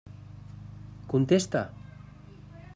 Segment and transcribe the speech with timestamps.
[1.11, 1.61] Contesta!